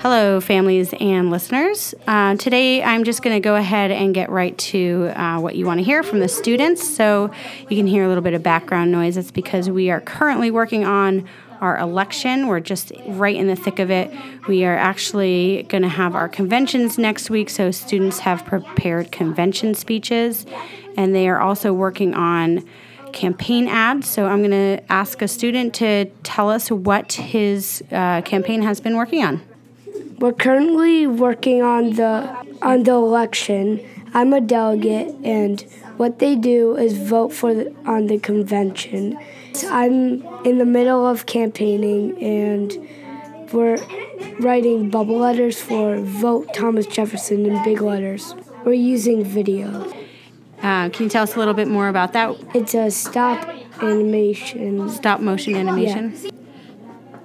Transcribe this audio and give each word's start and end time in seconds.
Hello, 0.00 0.40
families 0.40 0.94
and 1.00 1.28
listeners. 1.28 1.92
Uh, 2.06 2.36
today, 2.36 2.84
I'm 2.84 3.02
just 3.02 3.20
going 3.20 3.34
to 3.34 3.40
go 3.40 3.56
ahead 3.56 3.90
and 3.90 4.14
get 4.14 4.30
right 4.30 4.56
to 4.58 5.10
uh, 5.16 5.40
what 5.40 5.56
you 5.56 5.66
want 5.66 5.78
to 5.78 5.84
hear 5.84 6.04
from 6.04 6.20
the 6.20 6.28
students. 6.28 6.88
So, 6.88 7.32
you 7.68 7.76
can 7.76 7.88
hear 7.88 8.04
a 8.04 8.08
little 8.08 8.22
bit 8.22 8.32
of 8.32 8.40
background 8.40 8.92
noise. 8.92 9.16
It's 9.16 9.32
because 9.32 9.68
we 9.68 9.90
are 9.90 10.00
currently 10.00 10.52
working 10.52 10.84
on 10.84 11.28
our 11.60 11.76
election. 11.78 12.46
We're 12.46 12.60
just 12.60 12.92
right 13.08 13.34
in 13.34 13.48
the 13.48 13.56
thick 13.56 13.80
of 13.80 13.90
it. 13.90 14.14
We 14.46 14.64
are 14.64 14.76
actually 14.76 15.64
going 15.64 15.82
to 15.82 15.88
have 15.88 16.14
our 16.14 16.28
conventions 16.28 16.96
next 16.96 17.28
week, 17.28 17.50
so 17.50 17.72
students 17.72 18.20
have 18.20 18.46
prepared 18.46 19.10
convention 19.10 19.74
speeches, 19.74 20.46
and 20.96 21.12
they 21.12 21.28
are 21.28 21.40
also 21.40 21.72
working 21.72 22.14
on 22.14 22.64
campaign 23.12 23.66
ads. 23.66 24.08
So, 24.08 24.26
I'm 24.26 24.48
going 24.48 24.52
to 24.52 24.92
ask 24.92 25.20
a 25.22 25.28
student 25.28 25.74
to 25.74 26.04
tell 26.22 26.48
us 26.48 26.70
what 26.70 27.14
his 27.14 27.82
uh, 27.90 28.22
campaign 28.22 28.62
has 28.62 28.80
been 28.80 28.96
working 28.96 29.24
on. 29.24 29.42
We're 30.18 30.32
currently 30.32 31.06
working 31.06 31.62
on 31.62 31.90
the 31.90 32.34
on 32.60 32.82
the 32.82 32.92
election. 32.92 33.80
I'm 34.14 34.32
a 34.32 34.40
delegate, 34.40 35.14
and 35.22 35.60
what 35.96 36.18
they 36.18 36.34
do 36.34 36.76
is 36.76 36.98
vote 36.98 37.32
for 37.32 37.54
the, 37.54 37.72
on 37.86 38.08
the 38.08 38.18
convention. 38.18 39.16
So 39.52 39.70
I'm 39.70 40.24
in 40.44 40.58
the 40.58 40.64
middle 40.64 41.06
of 41.06 41.26
campaigning, 41.26 42.20
and 42.20 42.88
we're 43.52 43.78
writing 44.40 44.90
bubble 44.90 45.18
letters 45.18 45.60
for 45.60 46.00
"Vote 46.00 46.52
Thomas 46.52 46.86
Jefferson" 46.86 47.46
in 47.46 47.62
big 47.62 47.80
letters. 47.80 48.34
We're 48.64 48.72
using 48.72 49.22
video. 49.22 49.92
Uh, 50.62 50.88
can 50.88 51.04
you 51.04 51.08
tell 51.08 51.22
us 51.22 51.36
a 51.36 51.38
little 51.38 51.54
bit 51.54 51.68
more 51.68 51.86
about 51.88 52.12
that? 52.14 52.36
It's 52.54 52.74
a 52.74 52.90
stop 52.90 53.48
animation. 53.80 54.88
Stop 54.88 55.20
motion 55.20 55.54
animation. 55.54 56.12
Yeah. 56.20 56.30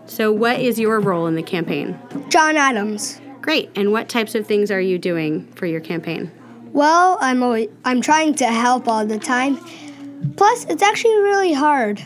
So, 0.06 0.32
what 0.32 0.60
is 0.60 0.80
your 0.80 1.00
role 1.00 1.28
in 1.28 1.36
the 1.36 1.44
campaign? 1.44 1.98
John 2.30 2.58
Adams. 2.58 3.22
Great. 3.42 3.70
And 3.76 3.92
what 3.92 4.10
types 4.10 4.36
of 4.36 4.48
things 4.48 4.72
are 4.72 4.82
you 4.82 4.98
doing 4.98 5.46
for 5.54 5.66
your 5.66 5.82
campaign? 5.82 6.32
Well, 6.72 7.18
I'm 7.22 7.44
always, 7.44 7.70
I'm 7.86 8.02
trying 8.02 8.36
to 8.36 8.48
help 8.48 8.88
all 8.88 9.06
the 9.06 9.20
time. 9.20 9.60
Plus, 10.36 10.66
it's 10.66 10.82
actually 10.82 11.16
really 11.16 11.54
hard. 11.54 12.04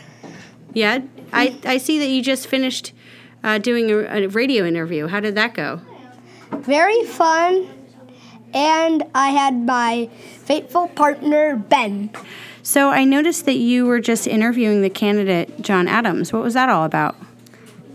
Yeah, 0.74 1.00
I, 1.32 1.56
I 1.64 1.78
see 1.78 1.98
that 2.00 2.08
you 2.08 2.22
just 2.22 2.46
finished 2.46 2.92
uh, 3.42 3.58
doing 3.58 3.90
a, 3.90 4.24
a 4.24 4.26
radio 4.28 4.64
interview. 4.64 5.06
How 5.06 5.20
did 5.20 5.34
that 5.36 5.54
go? 5.54 5.80
Very 6.50 7.04
fun. 7.04 7.68
And 8.52 9.04
I 9.14 9.30
had 9.30 9.54
my 9.64 10.10
faithful 10.16 10.88
partner, 10.88 11.56
Ben. 11.56 12.10
So 12.62 12.90
I 12.90 13.04
noticed 13.04 13.44
that 13.46 13.56
you 13.56 13.86
were 13.86 14.00
just 14.00 14.26
interviewing 14.26 14.82
the 14.82 14.90
candidate, 14.90 15.60
John 15.62 15.88
Adams. 15.88 16.32
What 16.32 16.42
was 16.42 16.54
that 16.54 16.68
all 16.68 16.84
about? 16.84 17.16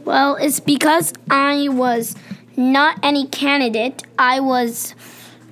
Well, 0.05 0.35
it's 0.35 0.59
because 0.59 1.13
I 1.29 1.69
was 1.69 2.15
not 2.57 2.99
any 3.01 3.25
candidate. 3.27 4.03
I 4.19 4.39
was 4.39 4.95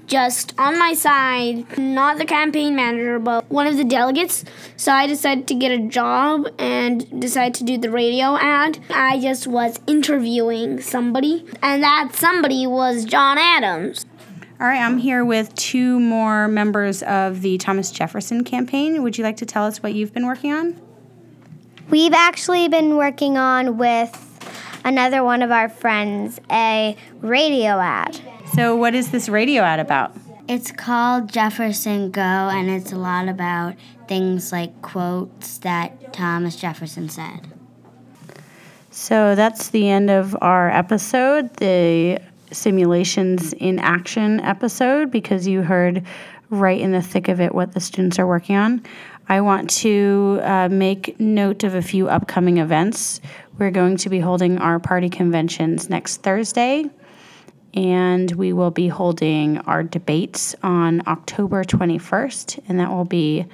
just 0.07 0.53
on 0.59 0.77
my 0.77 0.93
side, 0.93 1.77
not 1.77 2.17
the 2.17 2.25
campaign 2.25 2.75
manager, 2.75 3.17
but 3.17 3.49
one 3.49 3.65
of 3.65 3.77
the 3.77 3.85
delegates. 3.85 4.43
So 4.75 4.91
I 4.91 5.07
decided 5.07 5.47
to 5.47 5.55
get 5.55 5.71
a 5.71 5.87
job 5.87 6.49
and 6.59 7.21
decided 7.21 7.53
to 7.55 7.63
do 7.63 7.77
the 7.77 7.89
radio 7.89 8.35
ad. 8.35 8.79
I 8.89 9.21
just 9.21 9.47
was 9.47 9.79
interviewing 9.87 10.81
somebody, 10.81 11.45
and 11.63 11.81
that 11.81 12.09
somebody 12.13 12.67
was 12.67 13.05
John 13.05 13.37
Adams. 13.37 14.05
All 14.59 14.67
right, 14.67 14.81
I'm 14.81 14.97
here 14.97 15.23
with 15.23 15.55
two 15.55 15.97
more 15.99 16.49
members 16.49 17.01
of 17.03 17.41
the 17.41 17.57
Thomas 17.57 17.89
Jefferson 17.89 18.43
campaign. 18.43 19.01
Would 19.01 19.17
you 19.17 19.23
like 19.23 19.37
to 19.37 19.45
tell 19.45 19.63
us 19.63 19.81
what 19.81 19.93
you've 19.93 20.13
been 20.13 20.27
working 20.27 20.51
on? 20.51 20.79
We've 21.89 22.13
actually 22.13 22.67
been 22.67 22.95
working 22.95 23.37
on 23.37 23.77
with 23.77 24.20
another 24.83 25.23
one 25.23 25.41
of 25.41 25.51
our 25.51 25.69
friends 25.69 26.39
a 26.51 26.95
radio 27.21 27.79
ad. 27.79 28.19
So, 28.53 28.75
what 28.75 28.95
is 28.95 29.11
this 29.11 29.29
radio 29.29 29.63
ad 29.63 29.79
about? 29.79 30.15
It's 30.47 30.71
called 30.71 31.31
Jefferson 31.31 32.11
Go, 32.11 32.21
and 32.21 32.69
it's 32.69 32.91
a 32.91 32.97
lot 32.97 33.29
about 33.29 33.75
things 34.07 34.51
like 34.51 34.81
quotes 34.81 35.59
that 35.59 36.11
Thomas 36.13 36.55
Jefferson 36.55 37.09
said. 37.09 37.47
So, 38.89 39.35
that's 39.35 39.69
the 39.69 39.89
end 39.89 40.09
of 40.09 40.35
our 40.41 40.69
episode, 40.69 41.55
the 41.55 42.19
simulations 42.51 43.53
in 43.53 43.79
action 43.79 44.41
episode, 44.41 45.11
because 45.11 45.47
you 45.47 45.61
heard 45.61 46.03
right 46.51 46.79
in 46.79 46.91
the 46.91 47.01
thick 47.01 47.29
of 47.29 47.41
it 47.41 47.55
what 47.55 47.73
the 47.73 47.79
students 47.79 48.19
are 48.19 48.27
working 48.27 48.57
on. 48.57 48.83
I 49.27 49.41
want 49.41 49.69
to 49.69 50.39
uh, 50.43 50.69
make 50.69 51.17
note 51.19 51.63
of 51.63 51.73
a 51.73 51.81
few 51.81 52.09
upcoming 52.09 52.57
events. 52.57 53.21
We're 53.57 53.71
going 53.71 53.97
to 53.97 54.09
be 54.09 54.19
holding 54.19 54.57
our 54.57 54.77
party 54.77 55.09
conventions 55.09 55.89
next 55.89 56.17
Thursday, 56.17 56.85
and 57.73 58.29
we 58.33 58.51
will 58.51 58.71
be 58.71 58.89
holding 58.89 59.59
our 59.59 59.81
debates 59.81 60.53
on 60.61 61.01
October 61.07 61.63
21st, 61.63 62.59
and 62.67 62.79
that 62.79 62.89
will 62.89 63.05
be, 63.05 63.45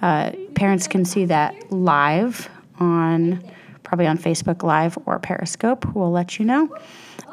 uh, 0.00 0.32
parents 0.54 0.88
can 0.88 1.04
see 1.04 1.26
that 1.26 1.70
live 1.70 2.48
on 2.78 3.44
probably 3.82 4.06
on 4.06 4.16
Facebook 4.16 4.62
Live 4.62 4.96
or 5.04 5.18
Periscope. 5.18 5.84
We'll 5.94 6.12
let 6.12 6.38
you 6.38 6.44
know. 6.44 6.74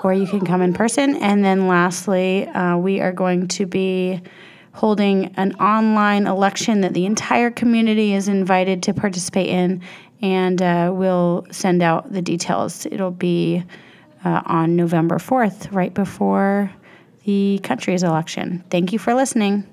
Or 0.03 0.11
you 0.11 0.27
can 0.27 0.45
come 0.45 0.61
in 0.61 0.73
person. 0.73 1.15
And 1.17 1.45
then 1.45 1.67
lastly, 1.67 2.47
uh, 2.47 2.77
we 2.77 2.99
are 2.99 3.11
going 3.11 3.47
to 3.49 3.65
be 3.65 4.21
holding 4.77 5.25
an 5.37 5.55
online 5.55 6.27
election 6.27 6.81
that 6.81 6.93
the 6.93 7.07
entire 7.07 7.49
community 7.49 8.13
is 8.13 8.27
invited 8.27 8.83
to 8.83 8.93
participate 8.93 9.49
in, 9.49 9.81
and 10.21 10.61
uh, 10.61 10.91
we'll 10.93 11.47
send 11.49 11.81
out 11.81 12.13
the 12.13 12.21
details. 12.21 12.85
It'll 12.85 13.09
be 13.09 13.63
uh, 14.23 14.43
on 14.45 14.75
November 14.75 15.17
4th, 15.17 15.73
right 15.73 15.91
before 15.91 16.71
the 17.25 17.59
country's 17.63 18.03
election. 18.03 18.63
Thank 18.69 18.93
you 18.93 18.99
for 18.99 19.15
listening. 19.15 19.65